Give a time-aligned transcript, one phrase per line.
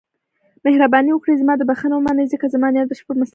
[0.65, 3.29] مهرباني وکړئ زما دا بښنه ومنئ، ځکه زما نیت بشپړ مسلکي و.